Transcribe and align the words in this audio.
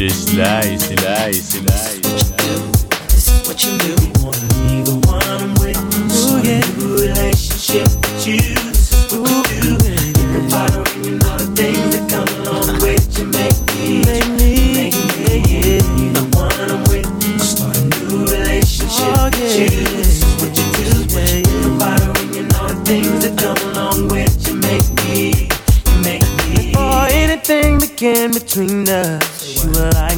Just 0.00 0.32
lies, 0.32 0.78
c'est 0.78 0.96
lie, 0.96 1.34
c'est 1.34 1.60
lie. 1.60 2.00
This 3.08 3.28
is 3.28 3.46
what 3.46 3.62
you 3.62 3.76
do. 3.76 3.99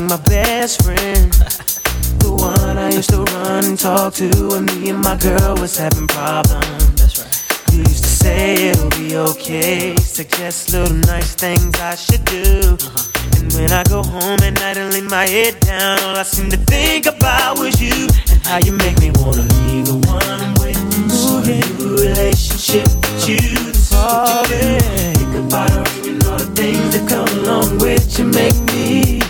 Like 0.09 0.19
my 0.19 0.25
best 0.25 0.83
friend. 0.83 1.33
The 2.23 2.31
one 2.31 2.79
I 2.79 2.91
used 2.91 3.11
to 3.11 3.25
run 3.25 3.65
and 3.65 3.79
talk 3.79 4.15
to 4.15 4.29
when 4.49 4.67
me 4.67 4.91
and 4.91 5.01
my 5.01 5.17
girl 5.17 5.57
was 5.57 5.77
having 5.77 6.07
problems. 6.07 6.95
That's 6.95 7.19
right. 7.19 7.73
You 7.73 7.81
used 7.81 8.05
to 8.05 8.11
say 8.11 8.69
it'll 8.71 8.91
be 8.91 9.17
okay, 9.17 9.97
suggest 9.97 10.73
little 10.73 10.97
nice 11.11 11.35
things 11.35 11.75
I 11.81 11.97
should 11.97 12.25
do. 12.25 12.77
Uh-huh. 12.79 13.39
And 13.39 13.53
when 13.55 13.73
I 13.73 13.83
go 13.85 14.03
home 14.05 14.39
at 14.43 14.55
night 14.55 14.77
and 14.77 14.93
lay 14.95 15.01
my 15.01 15.27
head 15.27 15.59
down, 15.61 15.99
all 16.05 16.17
I 16.17 16.23
seem 16.23 16.49
to 16.51 16.57
think 16.57 17.07
about 17.07 17.59
was 17.59 17.81
you 17.83 18.07
and 18.31 18.41
how 18.47 18.59
you 18.59 18.73
make 18.73 18.99
me 19.01 19.11
wanna 19.17 19.43
be 19.43 19.83
the 19.83 19.99
one 20.07 20.23
I'm 20.23 20.55
with. 20.63 20.79
Start 21.11 21.49
a 21.49 21.59
new 21.75 21.97
relationship 21.97 22.87
with 22.87 23.29
you. 23.29 23.41
This 23.67 23.91
is 23.91 23.93
what 23.93 24.49
you 24.49 24.55
oh, 24.55 24.79
do. 24.79 24.79
Think 25.19 25.35
about 25.47 26.03
all 26.33 26.39
the 26.39 26.51
things 26.55 26.89
that 26.95 27.09
come 27.09 27.29
along 27.41 27.79
with 27.79 28.19
you. 28.19 28.27
Make 28.27 28.59
me, 28.71 29.22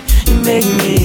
make 0.44 0.64
me 0.64 1.02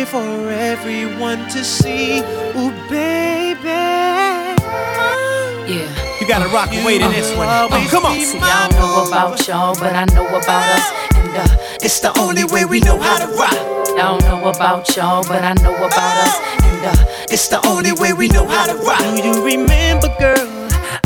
It's 0.00 0.10
for 0.10 0.48
everyone 0.48 1.46
to 1.50 1.62
see. 1.62 2.20
Ooh, 2.56 2.72
baby. 2.88 3.68
Yeah. 5.68 6.18
You 6.18 6.26
gotta 6.26 6.48
rock 6.48 6.72
and 6.72 6.86
wait 6.86 7.02
in 7.02 7.10
this 7.10 7.36
one. 7.36 7.46
Oh, 7.50 7.68
come 7.90 8.06
on. 8.06 8.18
See, 8.18 8.38
I 8.40 8.68
don't 8.70 8.80
know 8.80 9.04
about 9.06 9.46
y'all, 9.46 9.74
but 9.74 9.94
I 9.94 10.06
know 10.14 10.26
about 10.26 10.64
us. 10.72 10.92
And 11.16 11.36
uh, 11.36 11.56
It's 11.82 12.00
the 12.00 12.18
only 12.18 12.44
way 12.44 12.64
we 12.64 12.80
know 12.80 12.98
how 12.98 13.18
to 13.18 13.26
rock. 13.36 13.52
I 13.52 14.16
don't 14.16 14.22
know 14.22 14.48
about 14.48 14.96
y'all, 14.96 15.22
but 15.22 15.44
I 15.44 15.52
know 15.62 15.76
about 15.76 16.16
us. 16.26 16.40
And 16.64 16.86
uh, 16.86 17.04
It's 17.28 17.48
the 17.48 17.60
only 17.66 17.92
way 17.92 18.14
we 18.14 18.28
know 18.28 18.46
how 18.48 18.72
to 18.72 18.76
rock. 18.82 19.00
Do 19.00 19.28
you 19.28 19.44
remember, 19.44 20.08
girl? 20.18 20.48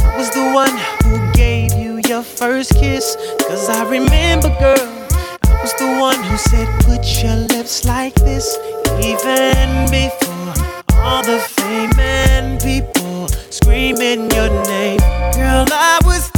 I 0.05 0.17
was 0.17 0.31
the 0.31 0.53
one 0.55 0.77
who 1.03 1.33
gave 1.33 1.73
you 1.73 2.01
your 2.09 2.23
first 2.23 2.75
kiss. 2.75 3.17
Cause 3.41 3.69
I 3.69 3.83
remember, 3.91 4.51
girl. 4.61 4.94
Was 5.65 5.73
the 5.77 5.97
one 5.99 6.23
who 6.23 6.37
said, 6.37 6.69
put 6.85 7.25
your 7.25 7.37
lips 7.37 7.87
like 7.87 8.15
this. 8.17 8.59
Even 9.01 9.89
before 9.89 10.53
all 11.01 11.23
the 11.23 11.41
fame 11.41 11.99
and 11.99 12.61
people 12.61 13.29
screaming 13.49 14.31
your 14.33 14.51
name. 14.67 14.99
Girl, 15.33 15.65
I 15.73 16.01
was 16.05 16.31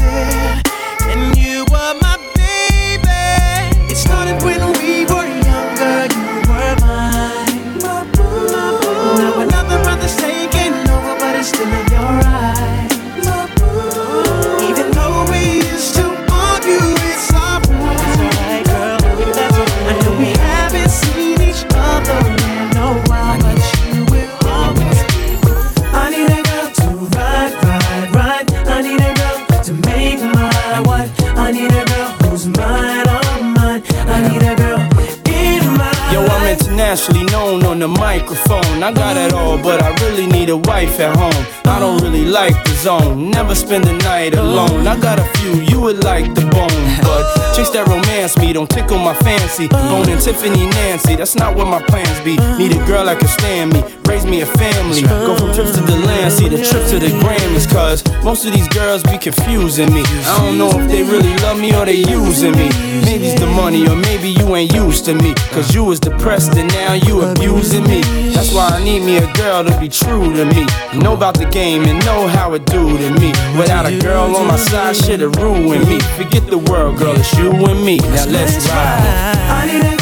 microphone. 38.19 38.83
I 38.83 38.93
got 38.93 39.17
it 39.17 39.33
all, 39.33 39.59
but 39.59 39.83
I 39.83 39.91
really 40.05 40.27
need 40.27 40.49
a 40.49 40.57
wife 40.57 40.99
at 41.01 41.15
home. 41.17 41.45
I 41.67 41.79
don't 41.79 42.01
really 42.03 42.25
like 42.25 42.57
the 42.65 42.75
zone, 42.75 43.31
never 43.31 43.55
spend 43.55 43.85
the 43.85 43.93
night 44.11 44.35
alone. 44.35 44.87
I 44.87 44.99
got 44.99 45.19
a 45.19 45.25
few, 45.39 45.61
you 45.61 45.81
would 45.81 46.03
like 46.05 46.35
the 46.35 46.47
bone, 46.57 46.85
but 47.03 47.25
chicks 47.55 47.71
that 47.71 47.87
romance 47.89 48.39
me 48.39 48.53
don't 48.53 48.71
tickle 48.71 48.99
my 48.99 49.15
fancy. 49.15 49.69
Boning 49.69 50.19
Tiffany 50.19 50.67
Nancy, 50.71 51.17
that's 51.17 51.35
not 51.35 51.57
what 51.57 51.67
my 51.67 51.83
plans 51.83 52.19
be. 52.25 52.37
Need 52.57 52.73
a 52.73 52.81
girl 52.87 53.05
that 53.05 53.19
can 53.19 53.29
stand 53.29 53.75
me, 53.75 53.81
raise 54.09 54.25
me 54.25 54.41
a 54.41 54.47
family. 54.47 55.03
Go 55.03 55.37
from 55.37 55.53
trips 55.53 55.75
to 55.77 55.83
the 55.83 55.97
land, 56.09 56.33
see 56.33 56.49
the 56.49 56.57
trip 56.57 56.85
to 56.89 56.99
the 56.99 57.13
Grammys, 57.21 57.56
cause 58.03 58.25
most 58.25 58.45
of 58.45 58.53
these 58.53 58.69
girls 58.69 59.03
be 59.03 59.19
confusing 59.19 59.93
me. 59.93 60.03
I 60.25 60.39
don't 60.39 60.59
know 60.59 60.71
if 60.71 60.89
they 60.91 61.03
really 61.03 61.35
love 61.39 61.59
me 61.59 61.75
or 61.75 61.85
they 61.85 61.97
using 61.97 62.53
me. 62.53 62.69
Maybe 63.05 63.29
it's 63.29 63.41
the 63.41 63.47
money, 63.47 63.87
or 63.89 63.97
maybe 63.97 64.31
you 64.31 64.57
ain't 64.57 64.73
used 64.73 65.05
to 65.07 65.15
me. 65.15 65.35
Cause 65.53 65.75
you 65.75 65.85
was 65.85 66.01
depressed 66.01 66.57
and 66.57 66.73
now 66.73 66.95
you 66.95 67.23
abusing 67.23 67.85
me. 67.85 68.01
That's 68.35 68.53
why 68.53 68.69
I 68.69 68.83
need 68.83 69.01
me 69.01 69.19
a 69.19 69.33
girl 69.35 69.65
to 69.65 69.79
be 69.81 69.89
true 69.89 70.33
to 70.35 70.45
me. 70.45 70.67
Know 70.95 71.15
about 71.15 71.39
the 71.39 71.47
game 71.47 71.85
and 71.85 72.05
know 72.05 72.27
how 72.29 72.55
it 72.55 72.65
do 72.67 72.97
to 72.99 73.11
me. 73.21 73.29
Without 73.59 73.87
a 73.87 73.99
girl 73.99 74.37
on 74.37 74.47
my 74.47 74.57
side, 74.57 74.97
shit'll 74.97 75.31
ruin 75.31 75.87
me. 75.89 76.01
Forget 76.17 76.47
the 76.47 76.59
world, 76.59 76.99
girl, 76.99 77.15
it's 77.17 77.33
you 77.39 77.51
and 77.51 77.85
me. 77.85 77.99
Now 77.99 78.27
let's 78.27 78.69
ride. 78.69 79.96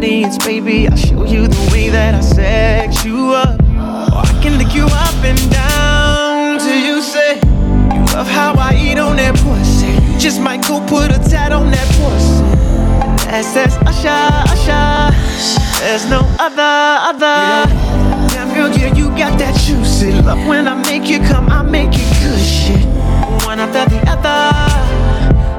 audience, 0.00 0.38
baby. 0.38 0.88
I'll 0.88 0.96
show 0.96 1.24
you 1.26 1.46
the 1.46 1.68
way 1.70 1.90
that 1.90 2.14
I 2.14 2.20
sex 2.20 3.04
you 3.04 3.34
up. 3.34 3.60
Oh, 3.76 4.22
I 4.24 4.40
can 4.42 4.56
lick 4.56 4.74
you 4.74 4.86
up 4.86 5.14
and 5.22 5.38
down 5.52 6.58
till 6.58 6.80
you 6.88 7.02
say 7.02 7.34
you 7.92 8.00
love 8.16 8.26
how 8.26 8.54
I 8.56 8.72
eat 8.80 8.98
on 8.98 9.16
that 9.16 9.36
pussy. 9.44 9.92
Just 10.18 10.40
might 10.40 10.66
go 10.66 10.80
put 10.86 11.12
a 11.12 11.18
tat 11.28 11.52
on 11.52 11.70
that 11.70 11.88
pussy. 12.00 12.40
That's 13.28 13.52
that's 13.52 13.76
Usher, 13.84 14.24
Usher. 14.48 15.12
There's 15.84 16.08
no 16.08 16.20
other, 16.40 16.72
other. 17.10 17.68
Damn 18.32 18.48
girl, 18.54 18.72
yeah, 18.72 18.94
you 18.94 19.08
got 19.10 19.38
that 19.38 19.54
juicy 19.66 20.12
love. 20.22 20.40
When 20.48 20.66
I 20.66 20.76
make 20.82 21.10
you 21.10 21.18
come, 21.18 21.50
I 21.50 21.60
make 21.60 21.92
it 21.92 22.10
good 22.24 22.40
shit. 22.40 22.86
One 23.44 23.60
after 23.60 23.84
the 23.92 24.00
other. 24.08 24.40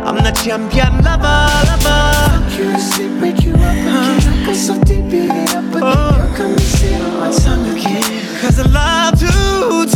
I'm 0.01 0.15
the 0.15 0.31
champion 0.31 1.03
lover, 1.03 1.45
lover. 1.69 2.40
Curiously 2.51 3.07
break 3.19 3.43
you 3.43 3.53
up 3.53 3.59
again. 3.61 4.45
Got 4.45 4.55
so 4.55 4.73
deep, 4.83 5.05
beat 5.09 5.29
it 5.31 5.55
up 5.55 5.63
again. 5.69 5.81
Oh. 5.83 6.17
Girl, 6.17 6.35
come 6.35 6.51
and 6.51 6.61
sit 6.61 7.01
on 7.01 7.19
my 7.19 7.31
tongue 7.31 7.69
again. 7.69 8.41
Cause 8.41 8.59
I 8.59 8.67
love 8.67 9.19
to 9.19 9.95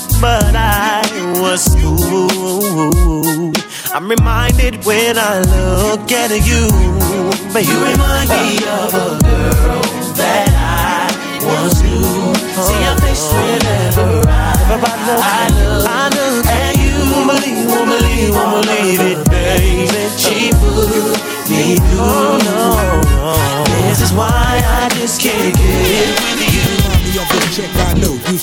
but 0.21 0.55
I 0.55 1.01
was 1.41 1.65
fooled. 1.81 3.57
I'm 3.91 4.07
reminded 4.07 4.85
when 4.85 5.17
I 5.17 5.41
look 5.41 6.11
at 6.11 6.29
you, 6.45 6.69
but 7.51 7.65
you 7.65 7.77
remind 7.83 8.29
me 8.29 8.61
of 8.69 8.93
a 8.93 9.17
girl 9.17 9.81
that 10.21 10.53
I 10.53 11.09
once 11.41 11.81
knew. 11.81 12.35
See 12.61 12.79
your 12.85 12.97
face 13.01 13.33
whenever 13.33 14.21
I, 14.29 14.53
I 14.69 15.49
look, 15.57 15.89
I 15.89 16.09
look 16.13 16.45
at 16.45 16.77
you. 16.77 16.93
Won't 17.11 17.27
believe, 17.33 17.65
won't 17.67 17.89
believe, 17.89 18.35
won't 18.35 18.65
believe 18.65 19.01
it, 19.01 19.29
baby. 19.29 19.89
She 20.21 20.51
put 20.61 21.17
me 21.49 21.77
through. 21.89 22.37
No, 22.45 23.01
no. 23.09 23.63
This 23.89 24.01
is 24.01 24.13
why 24.13 24.29
I 24.29 24.87
just 24.93 25.19
can't 25.19 25.55
get 25.55 26.21
with 26.21 26.53
you. 26.53 26.61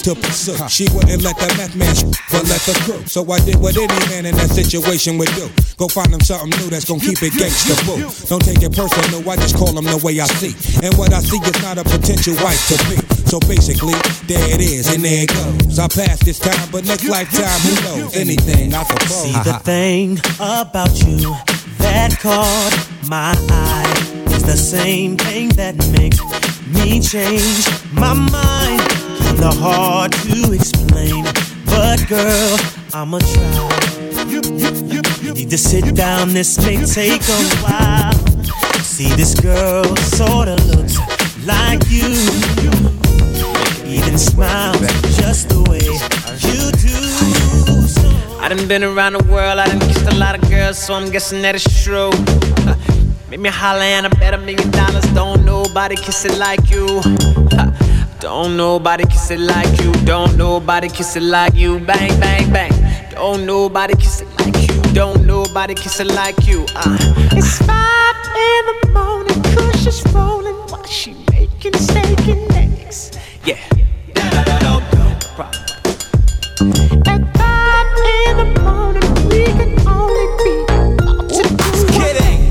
To 0.08 0.14
pursue. 0.14 0.56
She 0.68 0.88
wouldn't 0.94 1.20
let 1.22 1.36
the 1.36 1.48
meth 1.60 1.76
man 1.76 1.92
but 2.32 2.48
let 2.48 2.60
the 2.64 2.72
crew. 2.84 3.04
So 3.04 3.20
I 3.30 3.40
did 3.44 3.60
what 3.60 3.76
any 3.76 3.92
man 4.08 4.24
in 4.24 4.34
that 4.36 4.48
situation 4.48 5.18
would 5.18 5.28
do. 5.36 5.50
Go 5.76 5.86
find 5.88 6.08
him 6.08 6.20
something 6.20 6.48
new 6.60 6.70
that's 6.72 6.88
gonna 6.88 7.00
keep 7.00 7.20
it 7.20 7.36
gangsta 7.36 7.76
boo. 7.84 8.00
Don't 8.24 8.40
take 8.40 8.62
it 8.64 8.72
personal, 8.72 9.20
I 9.28 9.36
just 9.36 9.56
call 9.56 9.76
him 9.76 9.84
the 9.84 10.00
way 10.00 10.16
I 10.20 10.26
see. 10.40 10.56
And 10.80 10.96
what 10.96 11.12
I 11.12 11.20
see 11.20 11.36
is 11.36 11.60
not 11.60 11.76
a 11.76 11.84
potential 11.84 12.32
wife 12.40 12.56
to 12.72 12.76
be. 12.88 12.96
So 13.28 13.38
basically, 13.40 13.92
there 14.24 14.48
it 14.48 14.60
is, 14.64 14.88
and 14.88 15.04
there 15.04 15.24
it 15.24 15.28
goes. 15.28 15.78
I 15.78 15.88
passed 15.88 16.24
this 16.24 16.38
time, 16.38 16.68
but 16.72 16.86
next 16.86 17.04
lifetime, 17.04 17.60
who 17.68 17.74
knows? 17.84 18.16
Anything, 18.16 18.72
I 18.72 18.84
suppose. 18.84 19.28
See 19.28 19.36
the 19.44 19.60
thing 19.60 20.18
about 20.40 20.96
you 21.04 21.36
that 21.84 22.16
caught 22.16 22.72
my 23.08 23.36
eye 23.50 24.24
is 24.32 24.42
the 24.42 24.56
same 24.56 25.18
thing 25.18 25.50
that 25.60 25.76
makes 25.92 26.20
me 26.72 27.00
change 27.00 27.68
my 27.92 28.14
mind. 28.14 28.97
Kinda 29.38 29.54
hard 29.54 30.10
to 30.10 30.52
explain, 30.52 31.22
but 31.66 32.04
girl, 32.08 32.58
I'ma 32.92 33.20
try. 33.20 33.68
Need 35.32 35.50
to 35.50 35.56
sit 35.56 35.94
down, 35.94 36.34
this 36.34 36.58
may 36.66 36.84
take 36.84 37.22
a 37.22 37.40
while. 37.62 38.12
See, 38.82 39.14
this 39.14 39.38
girl 39.38 39.84
sorta 40.18 40.56
looks 40.66 40.98
like 41.46 41.78
you. 41.88 42.10
Even 43.86 44.18
smile 44.18 44.74
just 45.14 45.50
the 45.50 45.62
way 45.70 45.86
you 46.42 46.72
do. 46.82 47.86
So 47.86 48.10
I 48.40 48.48
done 48.48 48.66
been 48.66 48.82
around 48.82 49.12
the 49.12 49.24
world, 49.30 49.60
I 49.60 49.68
done 49.68 49.78
kissed 49.78 50.12
a 50.12 50.16
lot 50.16 50.34
of 50.34 50.50
girls, 50.50 50.78
so 50.78 50.94
I'm 50.94 51.12
guessing 51.12 51.42
that 51.42 51.54
it's 51.54 51.84
true. 51.84 52.10
Make 53.30 53.38
me 53.38 53.50
holler 53.50 53.82
and 53.82 54.04
I 54.04 54.08
bet 54.18 54.34
a 54.34 54.38
million 54.38 54.68
dollars. 54.72 55.04
Don't 55.14 55.44
nobody 55.44 55.94
kiss 55.94 56.24
it 56.24 56.36
like 56.38 56.68
you. 56.72 57.02
Don't 58.20 58.56
nobody 58.56 59.04
kiss 59.06 59.30
it 59.30 59.38
like 59.38 59.80
you. 59.80 59.92
Don't 60.04 60.36
nobody 60.36 60.88
kiss 60.88 61.14
it 61.14 61.22
like 61.22 61.54
you. 61.54 61.78
Bang, 61.78 62.18
bang, 62.18 62.52
bang. 62.52 62.72
Don't 63.12 63.46
nobody 63.46 63.94
kiss 63.94 64.22
it 64.22 64.28
like 64.40 64.56
you. 64.68 64.82
Don't 64.92 65.24
nobody 65.24 65.74
kiss 65.74 66.00
it 66.00 66.08
like 66.08 66.44
you. 66.44 66.66
Uh. 66.74 66.98
It's 67.30 67.58
five 67.58 68.16
in 68.48 68.62
the 68.66 68.90
morning, 68.92 69.40
cause 69.54 69.82
she's 69.82 70.02
rolling 70.12 70.56
while 70.68 70.84
she 70.86 71.14
making 71.30 71.74
steak 71.74 72.26
and 72.26 72.52
eggs. 72.54 73.12
Yeah. 73.44 73.56
Problem. 75.36 75.62
At 77.06 77.22
five 77.38 77.88
in 78.18 78.36
the 78.36 78.60
morning, 78.62 79.14
we 79.28 79.44
can 79.44 79.78
only 79.86 80.26
be 80.42 80.54
about 80.66 81.30
to 81.30 81.42
do 81.54 81.86
Kidding. 81.94 82.50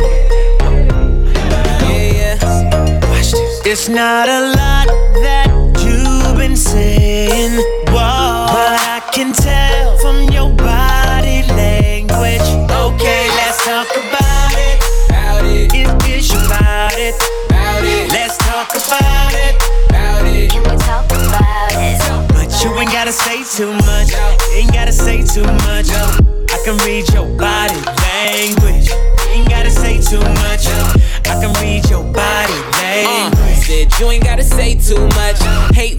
Yeah, 1.84 2.38
yeah. 2.40 3.66
It's 3.66 3.90
not 3.90 4.30
a 4.30 4.56
lot 4.56 4.67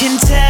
can 0.00 0.18
tell 0.18 0.49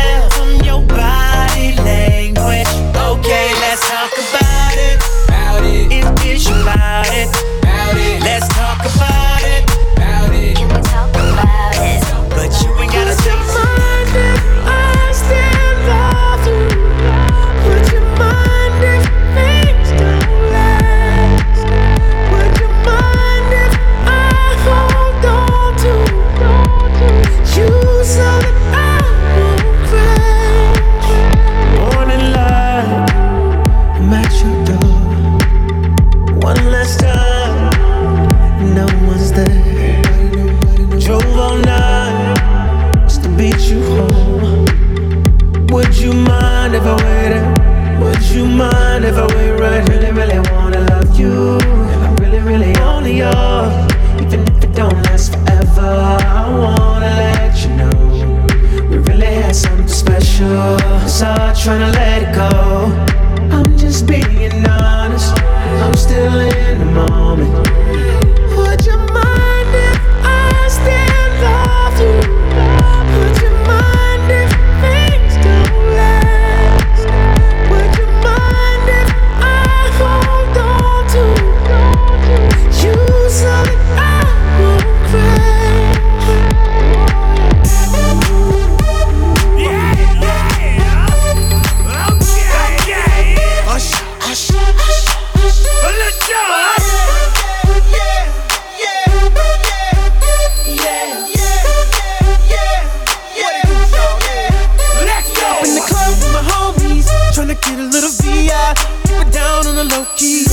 low 110.00 110.06
key. 110.16 110.44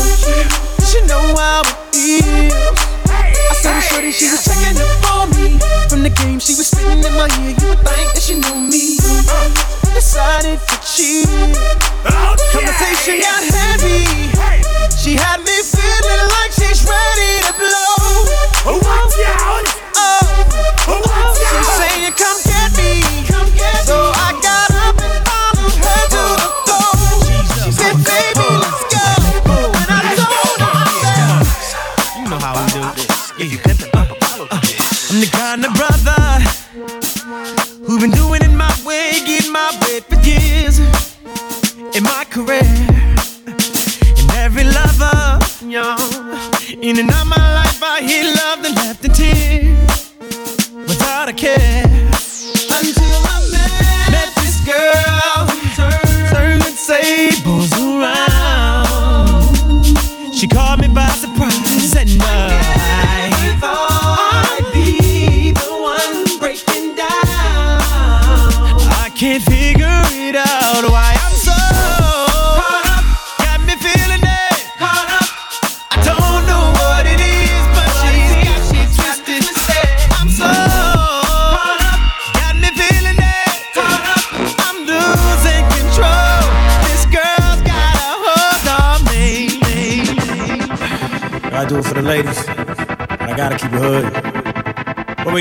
She 0.85 1.01
know 1.07 1.35
how 1.35 1.61
it 1.61 1.95
is. 1.95 2.53
I 3.09 3.61
the 3.63 3.81
shorty, 3.81 4.11
she 4.11 4.25
was 4.29 4.43
checking 4.43 4.77
up 4.77 5.15
on 5.15 5.29
me. 5.31 5.59
From 5.89 6.03
the 6.03 6.09
game, 6.09 6.39
she 6.39 6.55
was 6.55 6.67
spitting 6.67 7.03
in 7.03 7.13
my 7.13 7.27
ear. 7.41 7.55
You 7.59 7.67
would 7.69 7.79
think 7.79 8.13
that 8.13 8.21
she 8.21 8.35
knew 8.35 8.59
me. 8.59 8.97
Decided 9.93 10.59
to 10.59 10.75
cheat. 10.83 12.16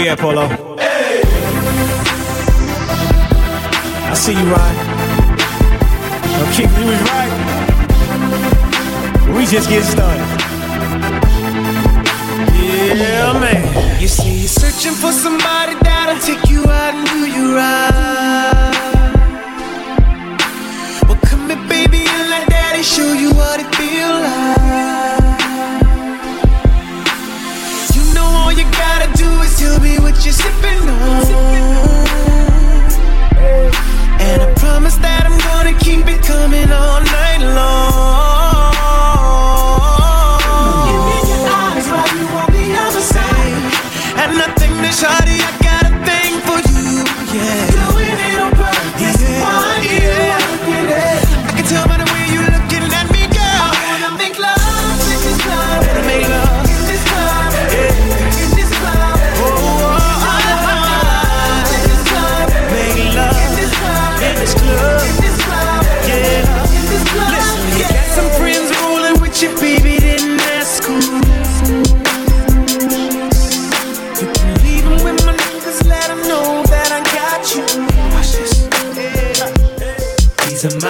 At, 0.09 0.19
Polo? 0.19 0.47
I 4.09 4.15
see 4.15 4.33
you, 4.33 4.45
Ryan. 4.45 4.77
No, 6.33 6.45
Keith, 6.55 6.79
you 6.79 6.87
right. 7.11 7.33
We 9.37 9.47
just 9.47 9.69
get 9.69 9.85
started. 9.85 10.27
Yeah, 12.55 13.33
man. 13.41 14.01
You 14.01 14.09
say 14.09 14.31
you're 14.31 14.49
searching 14.49 14.93
for 14.93 15.13
somebody 15.13 15.76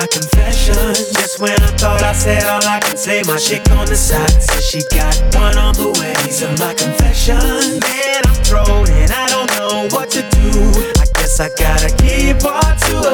my 0.07 0.21
confessions. 0.21 1.11
Just 1.13 1.41
when 1.41 1.53
I 1.53 1.67
thought 1.79 2.03
I 2.03 2.13
said 2.13 2.45
all 2.45 2.65
I 2.65 2.81
can 2.81 2.97
say, 2.97 3.23
my 3.27 3.37
chick 3.37 3.69
on 3.71 3.87
the 3.87 3.97
side 3.97 4.43
says 4.43 4.65
she 4.65 4.83
got 4.91 5.17
one 5.35 5.59
on 5.59 5.75
the 5.75 5.91
way. 6.01 6.15
Are 6.37 6.57
my 6.59 6.75
confessions. 6.75 7.81
Man, 7.81 8.23
I'm 8.27 8.35
thrown 8.45 8.91
and 8.91 9.11
I 9.11 9.27
don't 9.29 9.51
know 9.59 9.89
what 9.97 10.11
to 10.11 10.23
do. 10.23 10.51
I 11.01 11.07
guess 11.15 11.41
I 11.41 11.49
gotta 11.49 11.91
keep 11.97 12.45
on 12.45 12.77
two 12.87 13.06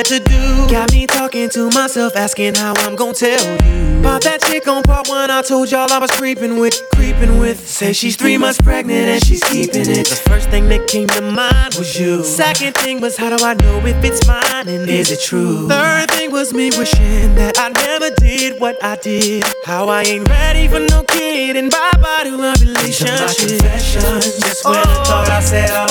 had 0.00 0.06
to 0.06 0.30
do. 0.30 0.68
Got 0.70 0.92
me 0.92 1.06
talking 1.06 1.50
to 1.50 1.68
myself, 1.70 2.16
asking 2.16 2.54
how 2.54 2.72
I'm 2.76 2.96
gonna 2.96 3.12
tell 3.12 3.38
you. 3.38 4.00
About 4.00 4.22
that 4.22 4.40
chick 4.42 4.66
on 4.66 4.82
part 4.82 5.08
one, 5.08 5.30
I 5.30 5.42
told 5.42 5.70
y'all 5.70 5.92
I 5.92 5.98
was 5.98 6.10
creeping 6.12 6.58
with, 6.58 6.80
creeping 6.94 7.38
with. 7.38 7.68
Say 7.68 7.92
she's 7.92 8.16
three 8.16 8.38
months 8.38 8.60
pregnant 8.62 9.08
and 9.08 9.22
she's 9.22 9.42
keeping 9.44 9.82
it. 9.82 10.06
The 10.08 10.20
first 10.28 10.48
thing 10.48 10.68
that 10.68 10.88
came 10.88 11.08
to 11.08 11.20
mind 11.20 11.74
was 11.74 12.00
you. 12.00 12.24
Second 12.24 12.74
thing 12.76 13.00
was, 13.00 13.18
how 13.18 13.36
do 13.36 13.44
I 13.44 13.54
know 13.54 13.84
if 13.84 14.02
it's 14.02 14.26
mine 14.26 14.68
and 14.68 14.88
is 14.88 15.10
it 15.10 15.20
true? 15.20 15.68
Third 15.68 16.10
thing 16.12 16.30
was 16.32 16.54
me 16.54 16.70
wishing 16.78 17.34
that 17.34 17.58
I 17.58 17.68
never 17.68 18.08
did 18.16 18.58
what 18.58 18.82
I 18.82 18.96
did. 18.96 19.44
How 19.66 19.88
I 19.88 20.02
ain't 20.02 20.28
ready 20.28 20.66
for 20.68 20.80
no 20.80 21.02
kid 21.02 21.56
and 21.56 21.70
bye 21.70 21.92
bye 22.00 22.24
to 22.24 22.34
a 22.34 22.52
relationship. 22.64 23.18
Just 23.18 24.64
when 24.64 24.76
I 24.76 24.84
oh. 24.86 25.04
thought 25.04 25.28
I 25.28 25.40
said 25.40 25.70
all 25.70 25.89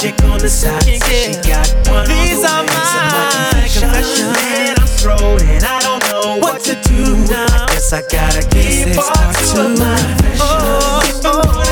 chick 0.00 0.22
on 0.24 0.38
the 0.38 0.48
side 0.48 0.82
said 0.82 1.00
she 1.00 1.48
got 1.48 1.68
one. 1.88 2.06
These 2.08 2.44
are 2.44 2.64
my 2.64 3.52
confessions. 3.52 4.20
Man, 4.36 4.76
I'm 4.78 4.86
thrown 4.86 5.40
and 5.40 5.64
I 5.64 5.80
don't 5.80 6.02
know 6.10 6.38
what 6.38 6.60
to 6.64 6.74
do 6.82 7.16
now. 7.26 7.46
I 7.48 7.66
guess 7.72 7.92
I 7.92 8.02
gotta 8.02 8.46
give 8.48 8.94
part 8.96 9.36
two 9.36 9.60
of 9.60 9.78
my 9.78 9.96
confessions. 10.20 11.18
If 11.18 11.24
I'm 11.24 11.65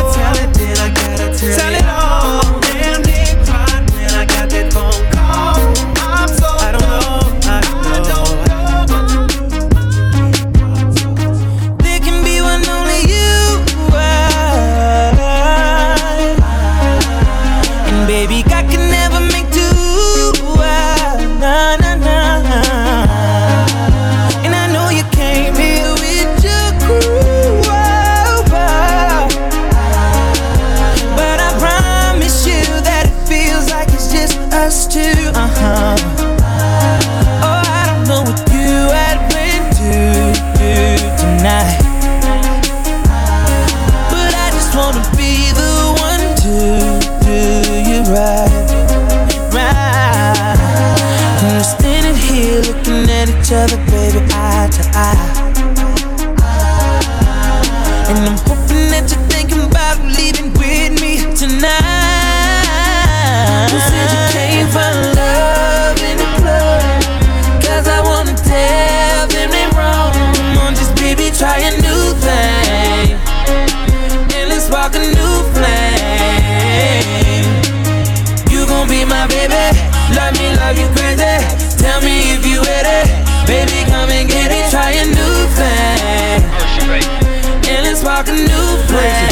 new 88.37 88.77
flame. 88.89 89.24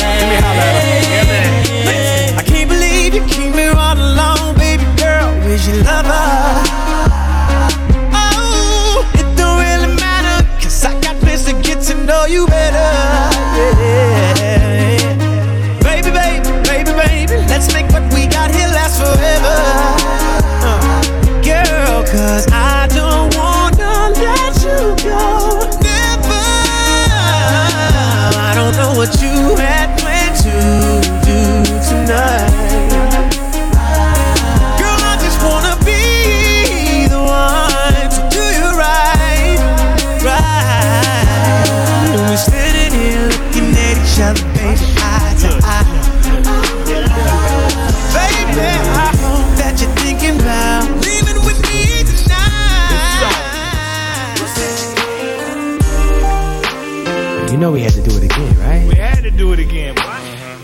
We 57.73 57.81
had 57.81 57.93
to 57.95 58.03
do 58.03 58.17
it 58.19 58.25
again, 58.25 58.59
right? 58.59 58.87
We 58.87 58.95
had 58.97 59.23
to 59.23 59.31
do 59.31 59.53
it 59.55 59.59
again, 59.59 59.95
boy. 59.95 60.03
Uh. 60.03 60.59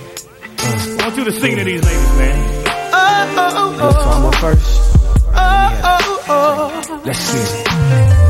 I 1.00 1.04
want 1.04 1.16
you 1.16 1.24
to 1.24 1.32
sing 1.32 1.56
to 1.56 1.64
these 1.64 1.82
ladies, 1.82 2.18
man. 2.18 2.64
Oh, 2.92 3.34
oh, 3.38 3.76
oh, 3.80 3.92
So 3.92 4.10
I'm 4.10 4.32
first. 4.32 4.96
oh, 5.34 5.80
oh, 5.84 6.24
oh. 6.28 7.02
Let's 7.06 7.18
see. 7.18 7.64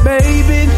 Baby, 0.04 0.70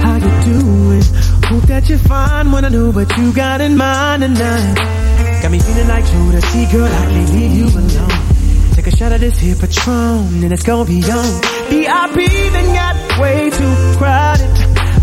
how 0.00 0.14
you 0.16 0.32
doing? 0.48 1.02
Hope 1.44 1.64
that 1.68 1.88
you're 1.90 1.98
fine 1.98 2.52
when 2.52 2.64
I 2.64 2.70
know 2.70 2.90
what 2.90 3.14
you 3.18 3.34
got 3.34 3.60
in 3.60 3.76
mind 3.76 4.22
tonight. 4.22 5.42
Got 5.42 5.50
me 5.50 5.58
feeling 5.58 5.88
like 5.88 6.04
Jodeci, 6.04 6.72
girl, 6.72 6.86
I 6.86 7.06
can't 7.06 7.32
leave 7.34 7.52
you 7.52 7.66
alone. 7.66 8.72
Take 8.72 8.86
a 8.86 8.96
shot 8.96 9.12
of 9.12 9.20
this 9.20 9.38
here 9.38 9.56
Patron, 9.56 10.42
and 10.42 10.52
it's 10.52 10.62
gonna 10.62 10.86
be 10.86 11.02
on. 11.04 11.42
VIP 11.68 12.30
then 12.52 12.74
got 12.74 13.20
way 13.20 13.50
too 13.50 13.98
crowded. 13.98 14.48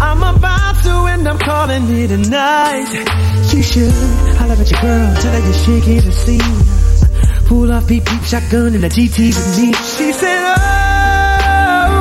I'm 0.01 0.23
about 0.23 0.68
and 0.87 1.27
I'm 1.27 1.37
calling 1.37 1.89
it 1.89 2.11
a 2.11 2.17
night. 2.17 2.91
You 3.53 3.63
should 3.63 3.91
I 3.91 4.35
holler 4.37 4.53
at 4.53 4.71
your 4.71 4.81
girl, 4.81 5.15
tell 5.15 5.33
her 5.33 5.39
you're 5.39 5.53
shaking 5.53 6.01
the 6.01 6.11
scene. 6.11 7.45
Pull 7.47 7.71
off 7.71 7.87
beep 7.87 8.05
beep 8.05 8.23
shotgun 8.23 8.75
in 8.75 8.83
a 8.83 8.89
GT 8.89 9.27
with 9.27 9.57
me. 9.59 9.73
She 9.73 10.13
said, 10.13 10.39
oh, 10.39 10.55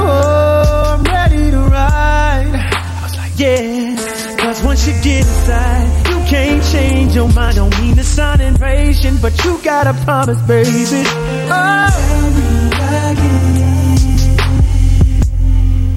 oh, 0.08 0.94
I'm 0.94 1.04
ready 1.04 1.50
to 1.50 1.58
ride. 1.58 2.54
I 2.54 3.02
was 3.02 3.16
like, 3.16 3.32
Yeah, 3.38 4.36
cause 4.38 4.62
once 4.62 4.86
you 4.86 4.92
get 5.02 5.26
inside, 5.26 6.08
you 6.08 6.18
can't 6.28 6.62
change 6.64 7.14
your 7.14 7.32
mind. 7.32 7.56
Don't 7.56 7.78
mean 7.80 7.96
to 7.96 8.04
sound 8.04 8.40
impatient, 8.40 9.22
but 9.22 9.42
you 9.44 9.58
gotta 9.62 9.94
promise, 10.04 10.40
baby. 10.42 11.04
Oh, 11.50 11.88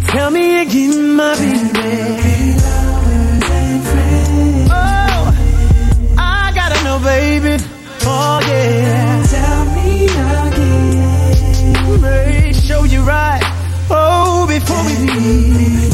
tell 0.07 0.31
me 0.31 0.61
again, 0.61 1.15
my 1.15 1.35
baby. 1.35 2.70
Baby. 7.03 7.57
Oh 8.03 8.39
yeah. 8.47 9.23
Tell 9.25 9.65
me 9.75 10.05
again. 10.05 12.01
Make 12.01 12.55
sure 12.55 12.85
you're 12.85 13.03
right. 13.03 13.41
Oh, 13.89 14.45
before 14.47 14.83
we 14.85 14.95
leave. 15.09 15.91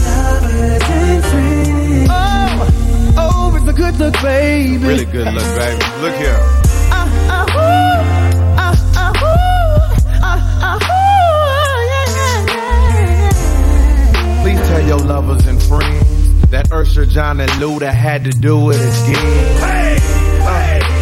Oh, 2.09 2.67
oh, 3.17 3.55
it's 3.55 3.67
a 3.67 3.73
good 3.73 3.95
look, 3.97 4.13
baby. 4.21 4.77
Really 4.85 5.05
good 5.05 5.33
look, 5.33 5.55
baby. 5.55 5.85
Look 6.01 6.15
here. 6.15 6.37
Ah, 6.91 7.07
ah, 7.29 7.45
ooh. 7.55 8.03
Ah, 8.57 8.75
ah, 8.95 9.11
ooh. 9.15 9.25
Ah, 10.21 10.39
ah, 10.61 10.77
ooh. 10.91 11.87
Yeah, 11.91 12.07
yeah, 12.51 13.31
yeah. 14.33 14.43
Please 14.43 14.61
tell 14.67 14.83
your 14.85 14.99
lovers 14.99 15.45
and 15.47 15.61
friends 15.63 16.49
that 16.51 16.71
Usher, 16.71 17.05
Jon, 17.05 17.39
and 17.39 17.49
Luda 17.51 17.91
had 17.93 18.23
to 18.25 18.31
do 18.31 18.71
it 18.71 18.75
again. 18.75 19.63
Uh, 19.63 19.76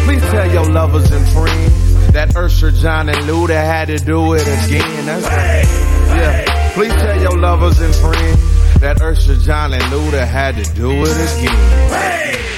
please 0.06 0.22
tell 0.30 0.50
your 0.52 0.70
lovers 0.70 1.10
and 1.10 1.26
friends 1.30 2.12
that 2.12 2.36
Usher, 2.36 2.70
Jon, 2.70 3.08
and 3.08 3.18
Luda 3.26 3.56
had 3.56 3.88
to 3.88 3.98
do 3.98 4.34
it 4.34 4.42
again. 4.42 5.04
That's 5.04 5.26
right. 5.26 5.66
Yeah. 6.16 6.72
Please 6.74 6.92
tell 6.92 7.20
your 7.20 7.36
lovers 7.36 7.80
and 7.80 7.94
friends 7.94 8.80
that 8.80 9.02
Usher, 9.02 9.34
Jon, 9.36 9.74
and 9.74 9.82
Luda 9.84 10.24
had 10.24 10.54
to 10.62 10.74
do 10.74 10.92
it 10.92 11.40
again. 11.40 12.55